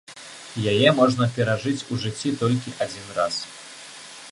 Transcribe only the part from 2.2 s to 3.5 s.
толькі адзін раз.